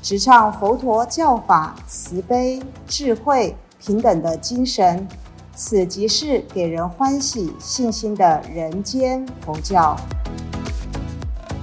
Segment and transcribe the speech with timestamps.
[0.00, 5.06] 直唱佛陀教法慈悲、智慧、平等的精神。
[5.54, 9.96] 此即是给人欢喜、信心的人间佛教。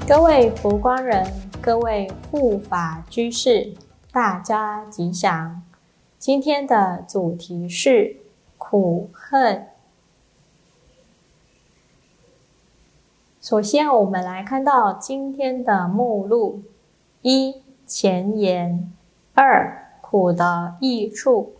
[0.05, 1.25] 各位佛光人，
[1.61, 3.73] 各位护法居士，
[4.11, 5.63] 大家吉祥。
[6.19, 8.17] 今天的主题是
[8.57, 9.67] 苦恨。
[13.39, 16.63] 首先，我们来看到今天的目录：
[17.21, 18.91] 一、前言；
[19.33, 21.53] 二、苦的益处；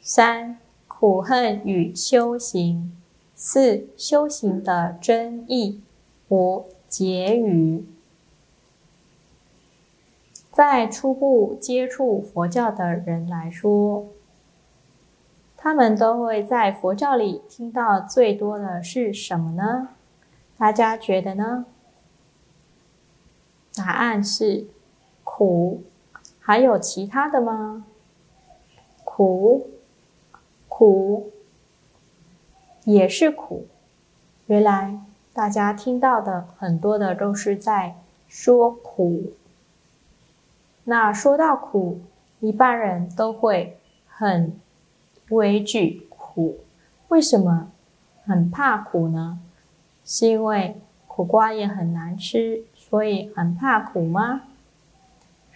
[0.00, 0.58] 三。
[0.98, 2.96] 苦恨与修行，
[3.34, 5.82] 四修行的真义，
[6.30, 7.84] 五结语。
[10.50, 14.06] 在初步接触佛教的人来说，
[15.54, 19.90] 他们都会在佛教里听到最多的是什么呢？
[20.56, 21.66] 大家觉得呢？
[23.74, 24.68] 答案是
[25.36, 25.82] 苦，
[26.40, 27.84] 还有其他的吗？
[29.04, 29.68] 苦。
[30.66, 31.30] 苦
[32.84, 33.66] 也是苦，
[34.46, 34.98] 原来
[35.34, 39.32] 大家听到的很多的都是在说苦。
[40.84, 42.00] 那说到苦，
[42.40, 44.58] 一般人都会很
[45.28, 46.60] 畏惧苦。
[47.08, 47.70] 为什么
[48.24, 49.38] 很怕苦呢？
[50.02, 54.42] 是因为苦瓜也很难吃，所以很怕苦吗？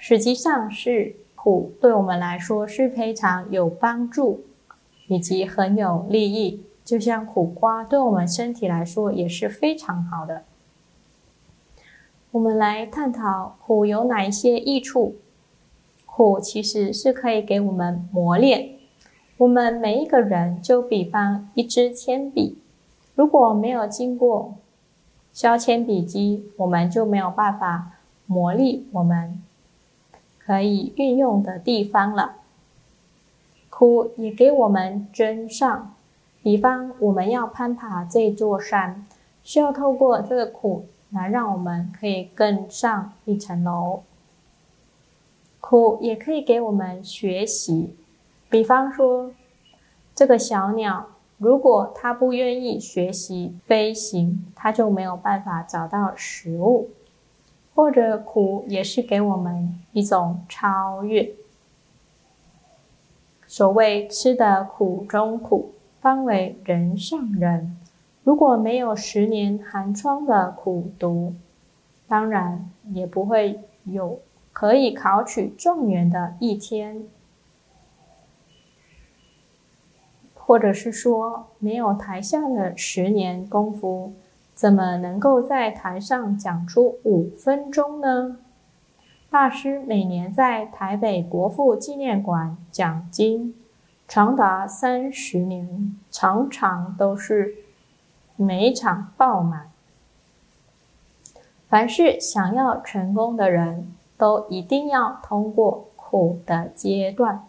[0.01, 4.43] 实际上是苦对我们来说是非常有帮助。
[5.13, 10.45] 以及很有利益，就像苦瓜，对我们身体来说也是非常好的。
[12.31, 15.17] 我们来探讨苦有哪一些益处？
[16.07, 18.77] 苦其实是可以给我们磨练。
[19.39, 22.59] 我们每一个人，就比方一支铅笔，
[23.17, 24.55] 如果没有经过
[25.33, 29.43] 削铅笔机，我们就没有办法磨砺我们
[30.51, 32.39] 可以运用的地方了。
[33.69, 35.95] 苦也给我们真上，
[36.43, 39.07] 比方我们要攀爬这座山，
[39.45, 44.03] 需要透过这个苦来让我们可以更上一层楼。
[45.61, 47.95] 苦也可以给我们学习，
[48.49, 49.31] 比方说
[50.17, 51.07] 这个小鸟，
[51.39, 56.91] 如果它不愿意学习飞行，它就没有办法找到食物。
[57.81, 61.33] 或者苦也是给我们一种超越。
[63.47, 67.75] 所谓吃的苦中苦，方为人上人。
[68.23, 71.33] 如果没有十年寒窗的苦读，
[72.07, 74.21] 当然也不会有
[74.53, 77.05] 可以考取状元的一天。
[80.35, 84.13] 或者是说，没有台下的十年功夫，
[84.61, 88.37] 怎么能够在台上讲出五分钟呢？
[89.31, 93.55] 大师每年在台北国父纪念馆讲经，
[94.07, 97.55] 长达三十年，常常都是
[98.37, 99.71] 每场爆满。
[101.71, 107.45] 凡是想要成功的人，都一定要通过苦的阶段。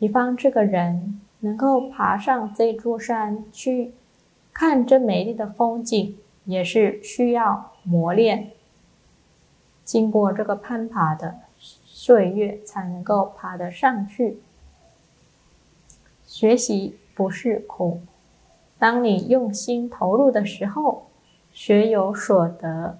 [0.00, 3.94] 比方，这个人能够爬上这座山去
[4.52, 8.52] 看这美丽的风景，也是需要磨练。
[9.84, 14.40] 经过这个攀爬的岁月，才能够爬得上去。
[16.26, 18.00] 学习不是苦，
[18.78, 21.06] 当你用心投入的时候，
[21.52, 22.98] 学有所得，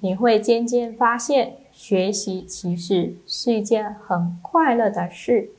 [0.00, 5.50] 你会渐渐发现，学习其实是一件很快乐的事。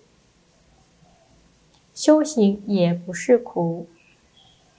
[1.93, 3.87] 修行也不是苦，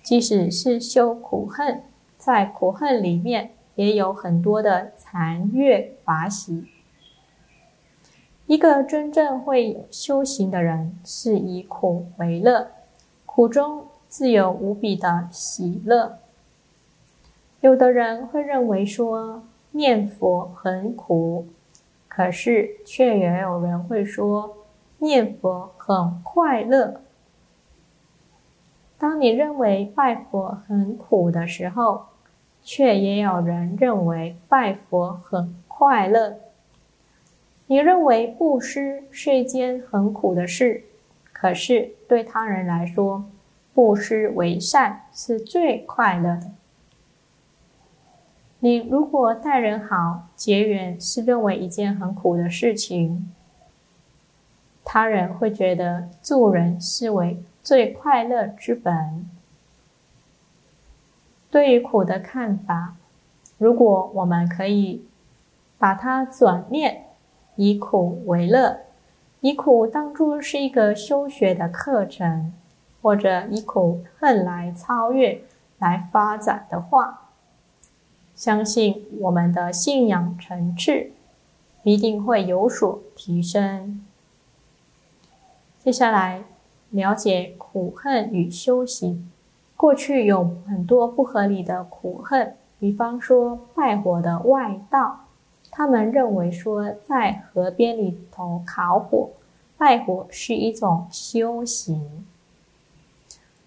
[0.06, 1.82] 即使是修苦恨，
[2.16, 3.50] 在苦恨里面。
[3.74, 6.66] 也有很多的禅悦法喜。
[8.46, 12.70] 一个真正会修行的人，是以苦为乐，
[13.26, 16.16] 苦中自有无比的喜乐。
[17.60, 21.46] 有的人会认为说念佛很苦，
[22.08, 24.56] 可是却也有人会说
[25.00, 27.02] 念佛很快乐。
[29.16, 32.06] 你认为拜佛很苦的时候，
[32.62, 36.36] 却也有人认为拜佛很快乐。
[37.66, 40.84] 你认为布施是一件很苦的事，
[41.32, 43.24] 可是对他人来说，
[43.74, 46.52] 布施为善是最快乐的。
[48.60, 53.32] 你如果待人好，结缘是认为一件很苦的事情，
[54.84, 59.28] 他人会觉得助人是为最快乐之本。
[61.50, 62.94] 对于苦的看法，
[63.58, 65.04] 如果我们可以
[65.76, 67.02] 把它转念。
[67.56, 68.80] 以苦为乐，
[69.40, 72.52] 以苦当作是一个修学的课程，
[73.00, 75.40] 或者以苦恨来超越、
[75.78, 77.30] 来发展的话，
[78.34, 81.12] 相信我们的信仰层次
[81.82, 84.04] 一定会有所提升。
[85.82, 86.44] 接下来
[86.90, 89.30] 了解苦恨与修行。
[89.76, 95.20] 过去有很多不合理的苦恨，比方说拜火的外道。
[95.70, 99.28] 他们认为说，在河边里头烤火、
[99.76, 102.24] 拜火是一种修行。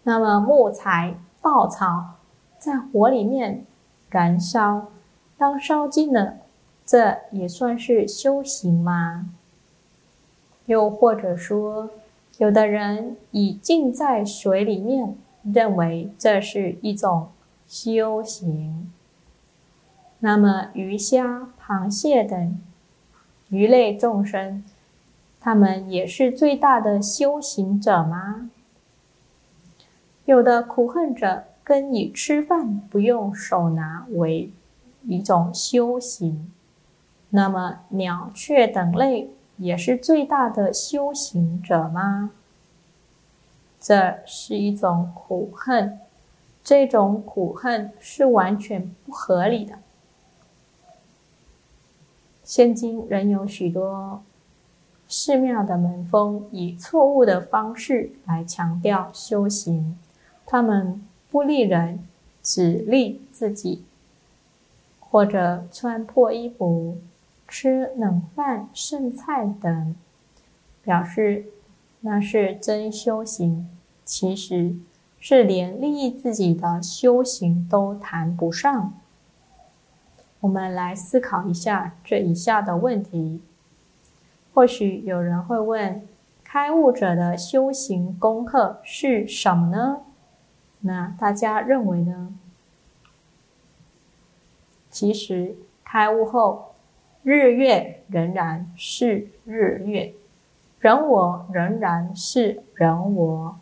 [0.01, 2.16] 那么木材、稻草
[2.57, 3.63] 在火里面
[4.10, 4.88] 燃烧，
[5.38, 6.38] 当烧尽了，
[6.83, 9.30] 这也算是修行吗？
[10.66, 11.89] 又或者说，
[12.39, 15.13] 有的人已浸在水里面，
[15.44, 17.27] 认为这是一种
[17.68, 18.94] 修行。
[20.19, 22.57] 那么鱼虾、螃蟹等
[23.50, 24.63] 鱼类众生，
[25.41, 28.50] 他们也是最大的修行者吗？
[30.24, 34.50] 有的苦恨者跟以吃饭不用手拿为
[35.03, 36.50] 一种修行，
[37.31, 42.31] 那么鸟雀等类也是最大的修行者吗？
[43.79, 46.00] 这是一种苦恨，
[46.63, 49.79] 这种苦恨是完全不合理的。
[52.44, 54.23] 现今仍有许多
[55.07, 59.97] 寺庙的门风以错误的方式来强调修行，
[60.45, 62.07] 他们不利人，
[62.41, 63.83] 只利自己，
[65.00, 66.97] 或者穿破衣服、
[67.49, 69.95] 吃冷饭、剩菜等，
[70.83, 71.47] 表示
[72.01, 73.67] 那是真修行，
[74.05, 74.75] 其实
[75.19, 78.93] 是连利益自己的修行都谈不上。
[80.41, 83.41] 我们来思考一下这以下的问题。
[84.53, 86.07] 或许有人会问：
[86.43, 90.01] 开悟者的修行功课是什么呢？
[90.81, 92.33] 那大家认为呢？
[94.89, 96.69] 其实开悟后，
[97.24, 100.13] 日月仍然是日月，
[100.80, 103.60] 人我仍然是人我，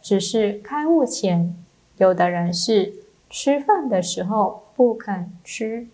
[0.00, 1.54] 只是开悟前，
[1.98, 2.94] 有的人是
[3.28, 4.62] 吃饭的时候。
[4.74, 5.86] 不肯吃，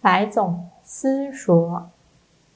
[0.00, 1.88] 百种思索；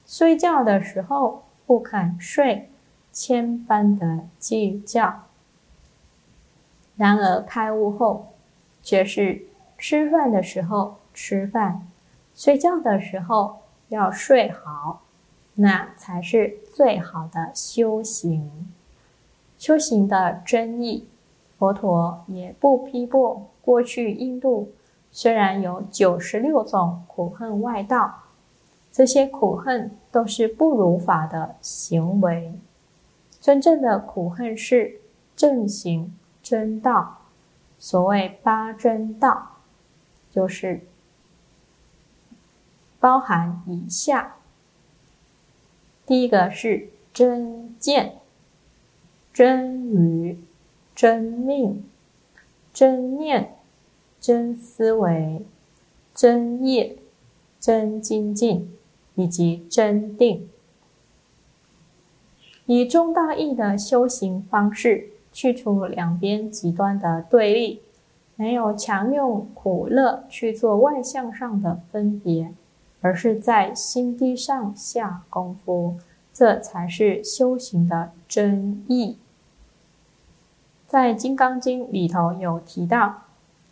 [0.05, 2.69] 睡觉的时候不肯睡，
[3.13, 5.23] 千般的计较。
[6.97, 8.33] 然而开悟后，
[8.83, 9.47] 却是
[9.79, 11.87] 吃饭的时候吃饭，
[12.39, 15.03] 睡觉的时候要睡好，
[15.57, 18.73] 那才是最好的修行。
[19.59, 21.09] 修行的真意，
[21.59, 24.71] 佛陀也不批驳过去印度。
[25.11, 28.23] 虽然有九十六种苦恨外道，
[28.93, 32.55] 这些苦恨都是不如法的行为。
[33.41, 35.01] 真正的苦恨是
[35.35, 37.19] 正行真道。
[37.81, 39.57] 所谓八真道，
[40.31, 40.87] 就是
[43.01, 44.37] 包含以下：
[46.07, 48.17] 第一个是真见、
[49.33, 50.39] 真语、
[50.95, 51.85] 真命、
[52.73, 53.55] 真念。
[54.21, 55.47] 真思维、
[56.13, 56.99] 真业、
[57.61, 58.77] 真精进
[59.15, 60.49] 以及真定，
[62.67, 67.81] 以中大义的修行方式，去除两边极端的对立，
[68.35, 72.53] 没有强用苦乐去做外向上的分别，
[73.01, 75.99] 而是在心地上下功夫，
[76.33, 79.19] 这才是修行的真意。
[80.87, 83.23] 在《金刚经》里头有提到。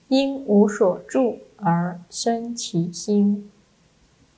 [0.08, 3.50] 因无所住而生其心，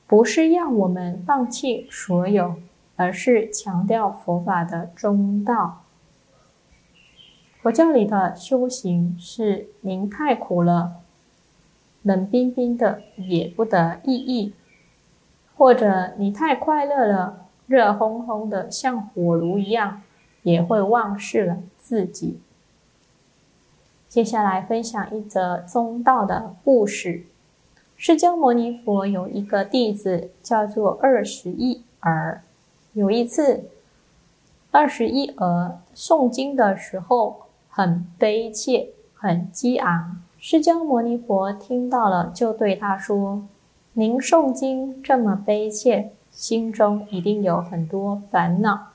[0.06, 2.54] 不是要我们放弃所有，
[2.96, 5.82] 而是强调佛法的中道。
[7.60, 11.02] 佛教里的修行是您太苦了，
[12.00, 14.54] 冷冰冰的也不得意义；
[15.58, 20.02] 或者你太快乐了，热烘烘的像火炉一样，
[20.44, 22.40] 也会忘事了自己。
[24.08, 27.24] 接下来分享一则宗道的故事。
[27.96, 32.42] 释迦牟尼佛有一个弟子叫做二十一儿。
[32.92, 33.64] 有一次，
[34.70, 40.22] 二十一儿诵经的时候很悲切，很激昂。
[40.38, 43.42] 释迦牟尼佛听到了，就对他说
[43.98, 48.90] ：“您诵经这么悲切，心中一定有很多烦恼。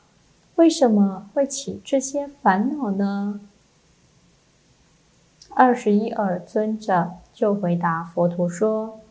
[0.56, 3.42] 为什么会起这些烦恼呢？”
[5.54, 9.02] 二十一耳尊者就回答佛陀说：“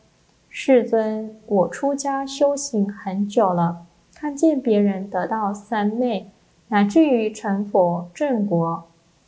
[0.48, 3.84] 世尊，我出家修行很久了，
[4.14, 6.30] 看见别人得到三昧，
[6.68, 8.84] 乃至于成佛正果，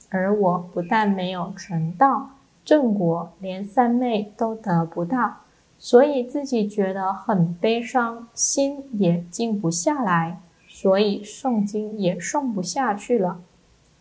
[0.09, 2.31] 而我不但没有成道。”
[2.65, 5.35] 正果连三昧都得不到，
[5.85, 13.43] 所以自己觉得很悲伤，心也静不下来，所以诵经也诵不下去了。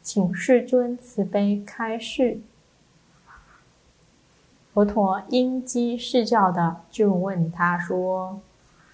[0.01, 2.39] 请世尊慈悲开示。
[4.73, 8.39] 佛陀因机释教的就问他说：“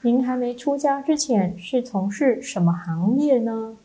[0.02, 3.78] 您还没出家之前是从事什么行业呢？”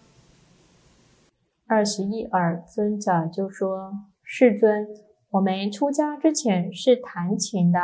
[1.68, 3.92] 二十一耳尊者就说
[4.24, 4.88] ：“世尊。”
[5.32, 7.80] 我没出家之前是弹琴的。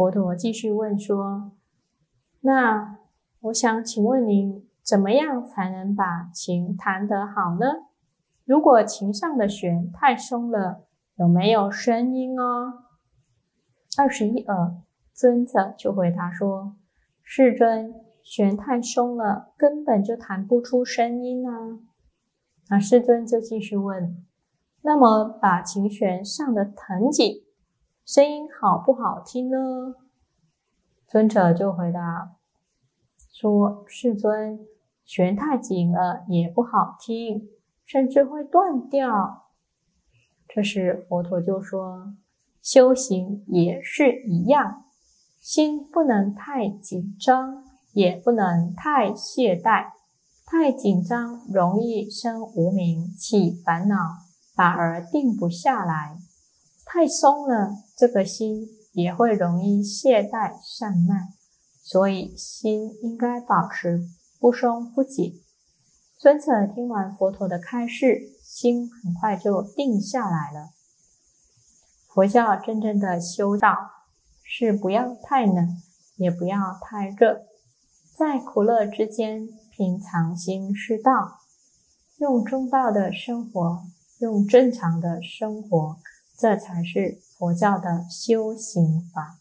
[0.00, 1.52] 佛陀继续问说
[2.40, 2.96] ：“那
[3.40, 7.66] 我想请问您，怎么样才能把琴弹得好呢？
[8.46, 12.84] 如果琴上的弦太松了，有没有声音哦？”
[13.98, 14.78] 二十一耳
[15.12, 16.76] 尊者就回答说
[17.22, 17.92] ：“世尊，
[18.22, 21.78] 弦太松了，根本就弹不出声音啊。”
[22.70, 24.24] 那世尊就继续问。
[24.80, 27.42] 那么，把琴弦上的藤紧，
[28.04, 29.94] 声音好不好听呢？
[31.06, 32.36] 尊者就回答
[33.32, 34.66] 说：“世尊，
[35.04, 37.48] 弦太紧了也不好听，
[37.84, 39.46] 甚至会断掉。”
[40.48, 42.14] 这时佛陀就说
[42.60, 44.84] ：“修行也是一样，
[45.40, 49.92] 心不能太紧张，也不能太懈怠。
[50.44, 53.96] 太紧张容易生无明，起烦恼。”
[54.52, 56.18] 反而定不下来，
[56.84, 61.34] 太松了，这个心也会容易懈怠散漫，
[61.82, 65.42] 所以心应该保持不松不紧。
[66.16, 70.70] 孙策听完佛陀的开示，心很快就定下来了。
[72.08, 73.76] 佛教真正的修道
[74.42, 75.76] 是不要太冷，
[76.16, 77.42] 也不要太热，
[78.16, 81.40] 在苦乐之间平常心是道，
[82.16, 83.82] 用中道的生活。
[84.20, 85.96] 用正常的生活，
[86.38, 89.38] 这才是佛教的修行法。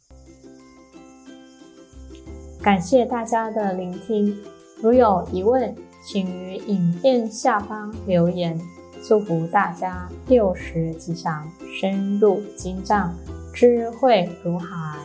[2.62, 4.38] 感谢大家的聆听，
[4.82, 5.76] 如有疑问，
[6.06, 8.58] 请于影片下方留言。
[9.04, 11.46] 祝福大家六时吉祥，
[11.78, 13.14] 深入经藏，
[13.54, 14.98] 智慧如海。